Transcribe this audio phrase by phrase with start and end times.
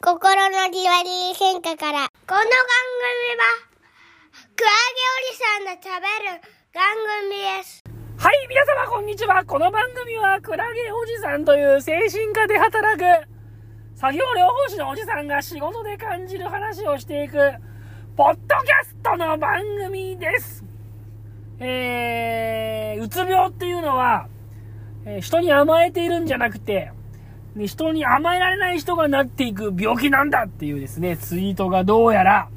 [0.00, 2.06] 心のじわり変化から。
[2.24, 2.54] この番組
[3.34, 3.42] は、
[4.54, 6.40] クラゲおじさんが食べる
[6.72, 6.84] 番
[7.26, 7.82] 組です。
[8.16, 9.44] はい、皆様こんにちは。
[9.44, 13.02] この番組は、クラゲおじさんという精神科で働く、
[13.96, 17.36] 作業療法士のおじさんが仕事で感じる話をしていく、
[18.16, 20.64] ポッドキャストの番組です。
[21.58, 24.28] えー、うつ病っていうのは、
[25.04, 26.92] えー人に甘えているんじゃなくて、
[27.54, 32.48] ね人に甘えられない人がなっていく病気なんだっていうですね、ツイートがどうやら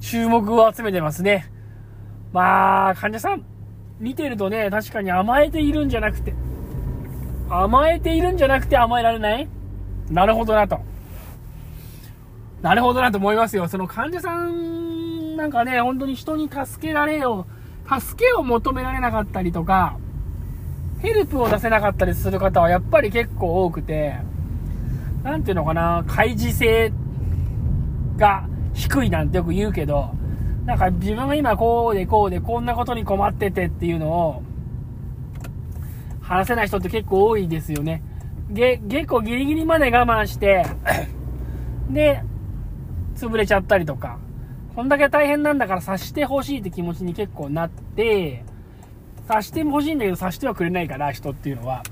[0.00, 1.50] 注目を集めてますね。
[2.32, 3.44] まあ、患者さん、
[4.00, 6.34] 見てるとね、確かに甘えているんじゃなくて、
[7.48, 9.48] 甘えているんじゃなくて甘えられない？
[10.10, 10.80] なるほどなと。
[12.60, 13.68] なるほどなと思いますよ。
[13.68, 17.46] その患者さんなんかね、本当に人に助けられよ
[17.88, 19.98] う、助けを求められなかったりとか、
[21.04, 24.14] ヘルプを出せなかったりする方はやっぱり結構多くて、
[25.22, 26.90] なんていうのかな、開示性
[28.16, 30.14] が低いなんてよく言うけど、
[30.64, 34.42] なんか自分が今こうでこうでこんなことに困っててっていうのを
[36.22, 38.02] 話せない人って結構多いですよね。
[38.50, 40.64] げ、結構ギリギリまで我慢して、
[41.90, 42.22] で、
[43.14, 44.18] 潰れちゃったりとか、
[44.74, 48.42] こんだけ大変なんだから察してほしいって気持ちに結構なって、
[49.26, 51.82] 察してほしいんだけど察してはくれないから人っていうのは。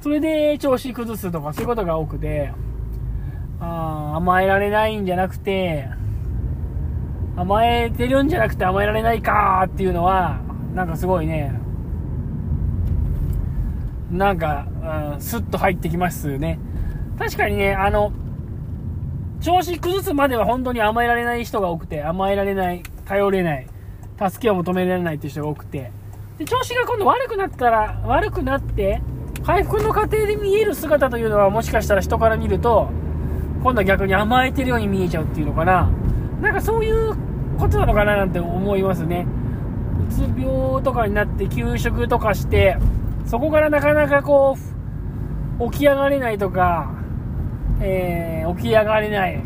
[0.00, 2.52] それで調子崩すとかそういうことが多くて、
[3.60, 5.88] あ甘えられないんじゃなくて、
[7.36, 10.40] 甘えてるんじゃなくて甘えられないかっていうのは、
[10.74, 11.52] なんかすごいね、
[14.10, 14.66] なんか、
[15.14, 16.58] うん、スッと入ってきますね。
[17.18, 18.12] 確かにね、あの、
[19.40, 23.66] 調子崩すまでは本当に甘えられない人が多くて、甘えられない、頼れない、
[24.18, 25.90] 助けを求められないっていう人が多くて、
[26.38, 29.02] で、調子が今度悪くなったら、悪くなって、
[29.44, 32.88] 回復の過程で見える姿というのはもしかしたら人から見ると、
[33.62, 35.90] 今度は逆に甘えてるように見えちゃうっていうのかな。
[36.40, 37.16] なんかそういう
[37.58, 39.26] ことなのかななんて思いますね。
[40.08, 42.76] うつ病とかになって休職とかして、
[43.26, 44.56] そこからなかなかこ
[45.58, 46.92] う、起き上がれないとか、
[47.80, 49.42] えー起き上がれない、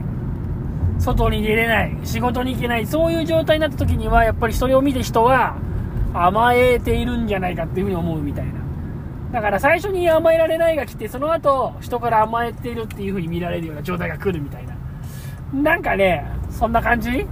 [0.99, 5.57] 外に出れない、仕事に行けない、そういう状態になった時には、やっぱりそれを見て人は
[6.15, 8.53] 甘えているんじゃないかっていうふうに思うみたいな。
[9.33, 14.77] だから最初に甘えられないが来て、その後、人から甘えているっていう風に見られるような状態が来るみたいな。
[15.55, 17.27] なんかね、そんな感じ？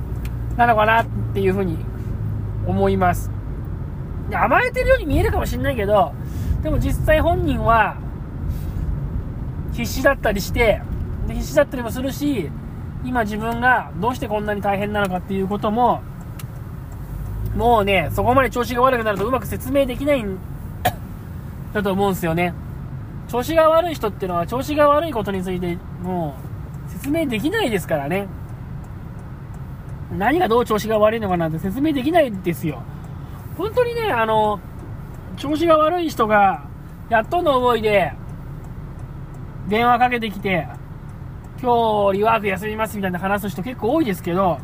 [0.57, 1.79] なのかなっていう風に
[2.67, 3.31] 思います。
[4.33, 6.13] 甘えてるように見えるかもしんないけど、
[6.63, 7.97] でも実際本人は、
[9.73, 10.81] 必死だったりして、
[11.29, 12.51] 必死だったりもするし、
[13.05, 16.03] 今自分がどうしてこんなに大変なのかっていうことも、
[17.61, 20.39] もうね、そこまで調子が悪くなるとうまく説明できないん
[21.75, 22.55] だと思うんですよね。
[23.29, 26.37] 調子が悪い人っていうのは調子が悪いことについても
[26.89, 28.29] う説明できないですからね。
[30.17, 32.81] 何がどう調子が悪いのかなんて説明できないんですよ。
[33.59, 34.59] 本当にね、あの、
[35.37, 36.63] 調子が悪い人が
[37.11, 38.15] やっとの思いで
[39.69, 40.67] 電話かけてきて、
[41.61, 44.57] 今日リワーク休みますみたいな話す人結構多いですけど、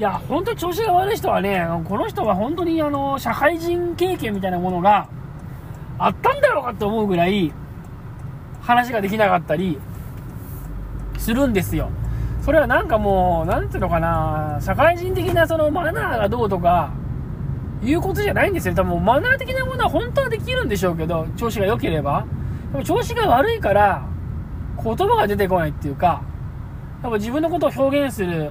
[0.00, 5.06] いや、本当に調子が悪い人はね、この人は本当にあの、社会人経験みたいなものが
[5.98, 7.52] あったんだろうかって思うぐらい、
[8.62, 9.78] 話ができなかったり、
[11.18, 11.90] するんですよ。
[12.40, 16.92] それはなんかもう、なんていうのかな、社会人的なそのマナーがどうとか、
[17.82, 18.74] いうことじゃないんですよ。
[18.74, 22.24] 多分マナー的なものは本当はできるんでしょうけど、調子が良ければ。
[22.72, 24.06] でも調子が悪いから、
[24.82, 26.22] 言葉が出てこないっていうか、
[27.02, 28.50] 多分自分のことを表現する、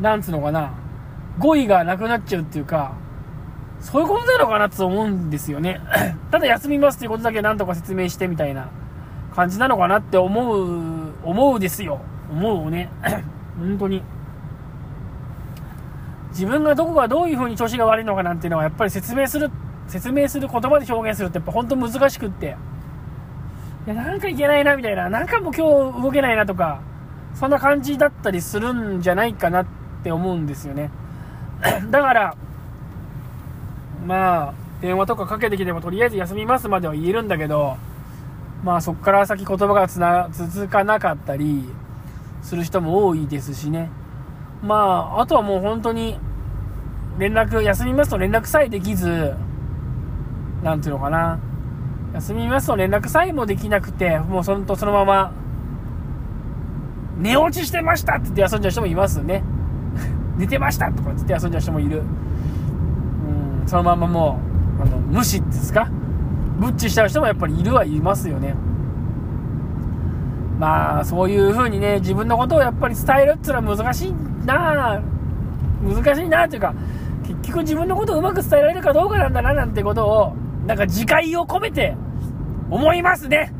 [0.00, 0.72] なんつうのかな、
[1.38, 2.92] 語彙がなくなっちゃうっていうか、
[3.80, 5.80] そういうことなのかなって思うんですよね。
[6.30, 8.68] ただ休みますっていうことだけなんとか説明してみたいな
[9.34, 12.00] 感じなのかなって思う、思うですよ。
[12.30, 12.88] 思うね。
[13.58, 14.02] 本当に。
[16.30, 19.50] 自分がどこがどういう風に調子が悪いのかなんていうのはやっぱり説明する、
[19.86, 22.56] 説明する言葉で表現するってやっぱ本当難しくって。
[23.86, 25.10] いや、なんかいけないなみたいな。
[25.10, 26.80] なんかもう今日動けないなとか、
[27.34, 30.90] そんな感じだったりするんじゃないかなってって思うんですよね。
[31.90, 32.36] だから、
[34.06, 37.78] まあ、電話とかかけてきてもとりあえず休みますまでは言えるんだけど、
[38.62, 41.64] まあそこから先言葉がつな続かなかったり
[42.42, 43.88] する人も多いですしね。
[44.62, 46.18] まあ、あとはもう本当に、
[47.18, 49.34] 連絡、休みますと連絡さえできず、
[50.62, 51.38] なんていうのかな。
[52.14, 55.32] 休みますと連絡さえもできなくて、もうそのとそのまま、
[57.18, 59.42] 寝落ちしてましたって言って遊んじゃう人もいますね。
[60.36, 61.98] 寝てましたとか言って遊んじゃう人もいる。
[61.98, 64.38] うん、そのままも
[64.78, 65.88] う、あの、無視ですか？
[66.58, 68.54] ブッチしちゃう人もやっぱりいるはいますよね。
[70.58, 74.14] まあ、そういう風にね、自分のことをやっぱり伝えるっていうのは難しい
[74.46, 75.02] な
[75.82, 76.74] 難しいなっていうか、
[77.26, 80.32] 結局自分のことをうまく伝えられるかどうかなんだななんてことを、
[80.66, 81.96] なんか自戒を込めて
[82.70, 83.52] 思いますね。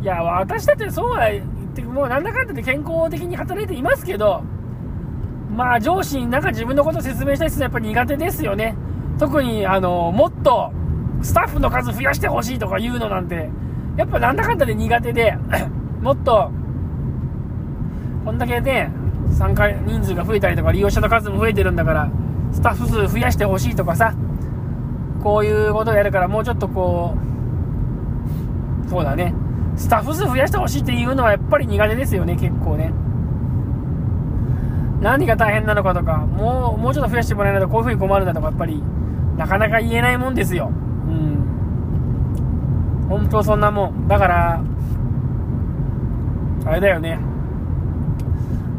[0.00, 1.44] いや、私だってそうは言っ
[1.74, 4.44] て、もうなんだかんだで健康的に働いていますけど、
[5.56, 8.76] まあ上司になんか自分のことを説明したりするのはやっぱり苦手ですよね。
[9.18, 10.70] 特に、あの、もっと
[11.22, 13.48] スタッフの数増やしてほしいとか言うのなんて、
[13.96, 15.36] やっぱなんだかんだで苦手で、
[16.02, 16.50] もっと、
[18.24, 18.90] こんだけね、
[19.30, 22.08] 参加人数が増えたりとか利用者の数も増えてるんだから、
[22.52, 24.14] スタッフ数増やしてほしいとかさ、
[25.22, 27.14] こういうことをやるからもうちょっとこ
[28.86, 29.34] う、そうだね、
[29.76, 32.92] スタッフ数増やしてほしいっていうのはやっぱり苦手ですよね、結構ね。
[35.00, 38.82] 何が大変なのかとか、もう、もうちょっと増やしてもらえないとこういう風に困るんだとか、やっぱり、
[39.36, 40.70] なかなか言えないもんですよ。
[41.08, 41.46] うん。
[43.08, 44.08] 本当そんなもん。
[44.08, 44.60] だから、
[46.64, 47.18] あれだよね。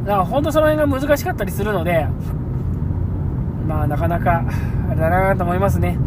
[0.05, 2.07] だから本当その辺が難しかったりするので、
[3.67, 4.43] まあなかなか、
[4.89, 5.97] あれだなと思いますね。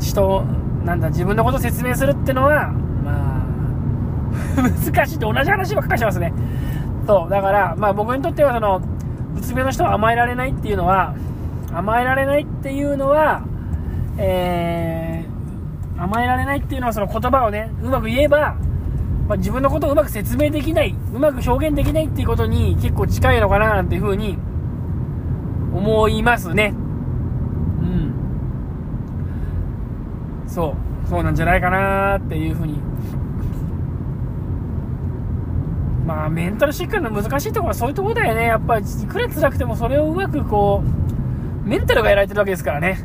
[0.00, 0.42] 人、
[0.84, 2.72] なんだ、自分のことを説明するってのは、
[3.04, 4.62] まあ、
[4.92, 6.32] 難しいと同じ話ばっかりしますね。
[7.06, 8.80] そう、だから、まあ僕にとってはその、
[9.36, 11.14] うつ病の人は甘えられないっていうのは、
[11.72, 13.42] 甘えられないっていうのは、
[14.16, 18.56] えー、甘えられないっていうのはその言葉をね、うまく言えば、
[19.28, 24.38] まあ、自分のことをうまく説明できない、うまく表現できないっていうことに結構近いのかななんていうふうに
[25.74, 26.74] 思いますね。
[27.80, 28.12] うん。
[30.46, 30.76] そ
[31.06, 32.93] う、そうなんじゃないかなっていうふうに。
[36.06, 38.46] まあ、メンタル疾患の難しいところはそういうところだよね。
[38.46, 42.98] やっぱり、いくら辛くてもそれをうまくこう、メンタルがやられてるわけですからね。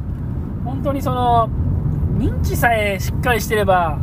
[0.65, 1.49] 本当にその、
[2.17, 3.97] 認知さえしっかりしてれば、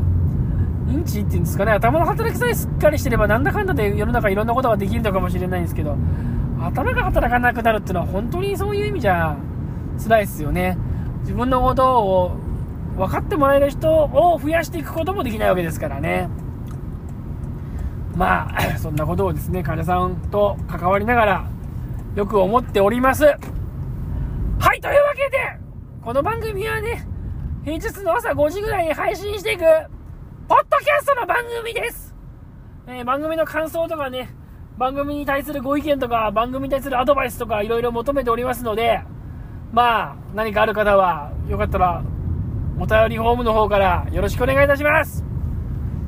[0.87, 5.97] 認知っていうんですかね、頭の働きさえしっかりしてれば、なんだかんだで世の中いろんなことができるのかもしれないんですけど、
[6.59, 9.37] 頭が働かなくなるっていうのは本当にそういう意味じゃ
[10.03, 10.79] 辛いですよね。
[11.21, 12.37] 自分のことを
[12.97, 16.31] 分かってもらえる人を増やしていくこともできないわけですからね。
[18.17, 21.51] まあ、そんなことをですね、患者さんと関わりながら、
[22.15, 23.25] よく思っております。
[23.25, 25.37] はい、というわけで、
[26.01, 27.07] この番組はね、
[27.63, 29.65] 平日の朝5時ぐらいに配信していく、
[30.49, 32.15] ポッドキャストの番組です。
[32.87, 34.31] えー、番組の感想とかね、
[34.79, 39.03] 番組に対するご意見とか、番組に対するアドバイスとか、いろいろ求めておりますので、
[39.73, 42.03] まあ、何かある方は、よかったら、
[42.79, 45.26] お便りフォームの方からよろしくお願いいたします。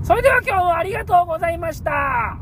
[0.08, 2.38] それでは今日はありがとうございました。